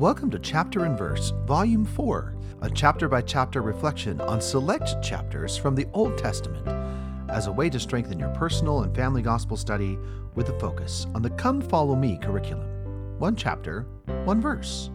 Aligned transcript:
Welcome 0.00 0.30
to 0.30 0.38
Chapter 0.38 0.86
and 0.86 0.96
Verse, 0.96 1.34
Volume 1.44 1.84
4, 1.84 2.34
a 2.62 2.70
chapter 2.70 3.06
by 3.06 3.20
chapter 3.20 3.60
reflection 3.60 4.18
on 4.22 4.40
select 4.40 5.02
chapters 5.02 5.58
from 5.58 5.74
the 5.74 5.86
Old 5.92 6.16
Testament 6.16 6.66
as 7.28 7.48
a 7.48 7.52
way 7.52 7.68
to 7.68 7.78
strengthen 7.78 8.18
your 8.18 8.30
personal 8.30 8.80
and 8.80 8.96
family 8.96 9.20
gospel 9.20 9.58
study 9.58 9.98
with 10.34 10.48
a 10.48 10.58
focus 10.58 11.06
on 11.14 11.20
the 11.20 11.28
Come 11.28 11.60
Follow 11.60 11.94
Me 11.96 12.16
curriculum. 12.16 12.66
One 13.18 13.36
chapter, 13.36 13.82
one 14.24 14.40
verse. 14.40 14.88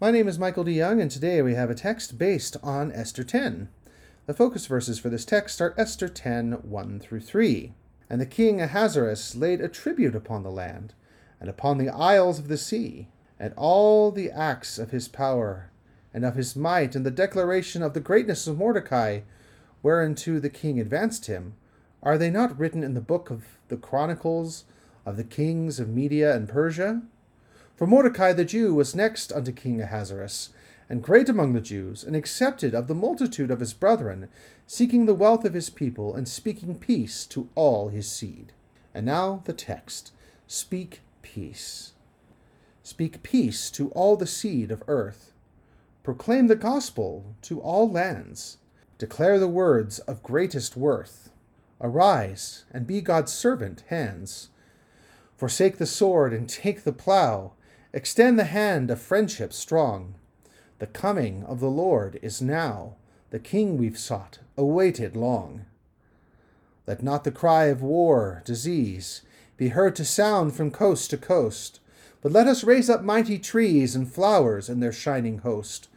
My 0.00 0.12
name 0.12 0.28
is 0.28 0.38
Michael 0.38 0.64
DeYoung, 0.64 1.02
and 1.02 1.10
today 1.10 1.42
we 1.42 1.54
have 1.54 1.70
a 1.70 1.74
text 1.74 2.16
based 2.16 2.56
on 2.62 2.92
Esther 2.92 3.24
10. 3.24 3.68
The 4.26 4.34
focus 4.34 4.66
verses 4.66 5.00
for 5.00 5.08
this 5.08 5.24
text 5.24 5.60
are 5.60 5.74
Esther 5.76 6.08
10 6.08 6.52
1 6.62 7.00
through 7.00 7.22
3. 7.22 7.74
And 8.08 8.20
the 8.20 8.26
king 8.26 8.60
Ahasuerus 8.60 9.34
laid 9.34 9.60
a 9.60 9.68
tribute 9.68 10.14
upon 10.14 10.44
the 10.44 10.52
land 10.52 10.94
and 11.40 11.48
upon 11.48 11.78
the 11.78 11.88
isles 11.88 12.38
of 12.38 12.48
the 12.48 12.58
sea, 12.58 13.08
and 13.38 13.54
all 13.56 14.12
the 14.12 14.30
acts 14.30 14.78
of 14.78 14.90
his 14.90 15.08
power, 15.08 15.70
and 16.12 16.24
of 16.24 16.34
his 16.34 16.54
might, 16.54 16.94
and 16.94 17.06
the 17.06 17.10
declaration 17.10 17.82
of 17.82 17.94
the 17.94 18.00
greatness 18.00 18.46
of 18.46 18.58
Mordecai, 18.58 19.20
whereunto 19.82 20.38
the 20.38 20.50
king 20.50 20.78
advanced 20.78 21.26
him, 21.26 21.54
are 22.02 22.18
they 22.18 22.30
not 22.30 22.58
written 22.58 22.82
in 22.82 22.94
the 22.94 23.00
book 23.00 23.30
of 23.30 23.44
the 23.68 23.76
chronicles 23.76 24.64
of 25.06 25.16
the 25.16 25.24
kings 25.24 25.80
of 25.80 25.88
Media 25.88 26.34
and 26.34 26.48
Persia? 26.48 27.02
For 27.76 27.86
Mordecai 27.86 28.32
the 28.32 28.44
Jew 28.44 28.74
was 28.74 28.94
next 28.94 29.32
unto 29.32 29.52
King 29.52 29.80
Ahasuerus, 29.80 30.50
and 30.88 31.02
great 31.02 31.28
among 31.28 31.52
the 31.52 31.60
Jews, 31.60 32.04
and 32.04 32.16
accepted 32.16 32.74
of 32.74 32.88
the 32.88 32.94
multitude 32.94 33.50
of 33.50 33.60
his 33.60 33.72
brethren, 33.72 34.28
seeking 34.66 35.06
the 35.06 35.14
wealth 35.14 35.44
of 35.44 35.54
his 35.54 35.70
people, 35.70 36.14
and 36.14 36.28
speaking 36.28 36.74
peace 36.74 37.24
to 37.26 37.48
all 37.54 37.88
his 37.88 38.10
seed. 38.10 38.52
And 38.92 39.06
now 39.06 39.42
the 39.44 39.52
text 39.52 40.12
Speak 40.46 41.00
peace. 41.22 41.92
Speak 42.82 43.22
peace 43.22 43.70
to 43.72 43.90
all 43.90 44.16
the 44.16 44.26
seed 44.26 44.70
of 44.70 44.82
earth. 44.88 45.32
Proclaim 46.02 46.46
the 46.46 46.56
gospel 46.56 47.34
to 47.42 47.60
all 47.60 47.90
lands. 47.90 48.58
Declare 48.98 49.38
the 49.38 49.48
words 49.48 49.98
of 50.00 50.22
greatest 50.22 50.76
worth. 50.76 51.30
Arise 51.80 52.64
and 52.70 52.86
be 52.86 53.00
God's 53.00 53.32
servant 53.32 53.84
hands. 53.88 54.50
Forsake 55.36 55.78
the 55.78 55.86
sword 55.86 56.32
and 56.32 56.48
take 56.48 56.84
the 56.84 56.92
plough. 56.92 57.52
Extend 57.92 58.38
the 58.38 58.44
hand 58.44 58.90
of 58.90 59.00
friendship 59.00 59.52
strong. 59.52 60.14
The 60.78 60.86
coming 60.86 61.44
of 61.44 61.60
the 61.60 61.70
Lord 61.70 62.18
is 62.22 62.42
now. 62.42 62.96
The 63.30 63.38
King 63.38 63.78
we've 63.78 63.98
sought, 63.98 64.38
awaited 64.56 65.14
long. 65.14 65.66
Let 66.86 67.02
not 67.02 67.24
the 67.24 67.30
cry 67.30 67.66
of 67.66 67.82
war, 67.82 68.42
disease, 68.44 69.22
be 69.60 69.68
heard 69.68 69.94
to 69.94 70.06
sound 70.06 70.56
from 70.56 70.70
coast 70.70 71.10
to 71.10 71.18
coast. 71.18 71.80
But 72.22 72.32
let 72.32 72.46
us 72.46 72.64
raise 72.64 72.88
up 72.88 73.02
mighty 73.02 73.38
trees 73.38 73.94
and 73.94 74.10
flowers 74.10 74.70
in 74.70 74.80
their 74.80 74.90
shining 74.90 75.40
host. 75.40 75.88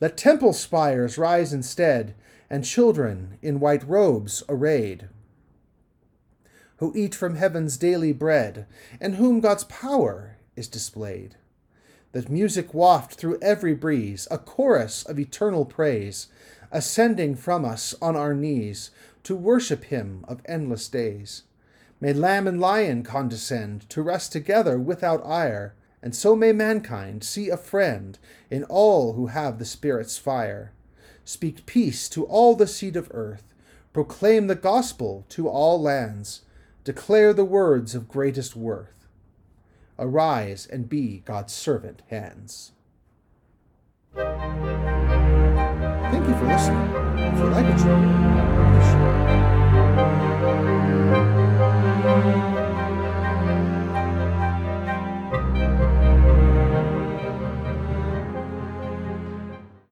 Let 0.00 0.16
temple 0.16 0.54
spires 0.54 1.18
rise 1.18 1.52
instead, 1.52 2.14
and 2.48 2.64
children 2.64 3.36
in 3.42 3.60
white 3.60 3.86
robes 3.86 4.42
arrayed, 4.48 5.10
who 6.78 6.94
eat 6.96 7.14
from 7.14 7.34
heaven's 7.34 7.76
daily 7.76 8.14
bread, 8.14 8.64
and 9.02 9.16
whom 9.16 9.40
God's 9.40 9.64
power 9.64 10.38
is 10.56 10.66
displayed. 10.66 11.36
That 12.12 12.30
music 12.30 12.72
waft 12.72 13.16
through 13.16 13.38
every 13.42 13.74
breeze, 13.74 14.26
a 14.30 14.38
chorus 14.38 15.02
of 15.02 15.18
eternal 15.18 15.66
praise, 15.66 16.28
ascending 16.72 17.36
from 17.36 17.66
us 17.66 17.94
on 18.00 18.16
our 18.16 18.32
knees 18.32 18.90
to 19.24 19.36
worship 19.36 19.84
Him 19.84 20.24
of 20.26 20.40
endless 20.46 20.88
days. 20.88 21.42
May 22.00 22.14
lamb 22.14 22.48
and 22.48 22.58
lion 22.58 23.02
condescend 23.02 23.88
to 23.90 24.00
rest 24.00 24.32
together 24.32 24.78
without 24.78 25.22
ire, 25.24 25.74
and 26.02 26.16
so 26.16 26.34
may 26.34 26.52
mankind 26.52 27.22
see 27.22 27.50
a 27.50 27.58
friend 27.58 28.18
in 28.50 28.64
all 28.64 29.12
who 29.12 29.26
have 29.26 29.58
the 29.58 29.66
Spirit's 29.66 30.16
fire. 30.16 30.72
Speak 31.24 31.66
peace 31.66 32.08
to 32.08 32.24
all 32.24 32.56
the 32.56 32.66
seed 32.66 32.96
of 32.96 33.10
earth, 33.12 33.52
proclaim 33.92 34.46
the 34.46 34.54
gospel 34.54 35.26
to 35.28 35.46
all 35.46 35.78
lands, 35.80 36.40
declare 36.84 37.34
the 37.34 37.44
words 37.44 37.94
of 37.94 38.08
greatest 38.08 38.56
worth. 38.56 39.06
Arise 39.98 40.66
and 40.66 40.88
be 40.88 41.18
God's 41.26 41.52
servant 41.52 42.00
hands. 42.08 42.72
Thank 44.14 44.30
you 46.26 46.34
for 46.34 46.46
listening. 46.46 47.18
If 47.18 47.38
you 47.38 47.44
like 47.44 47.68
what 47.68 47.78
you 47.78 47.84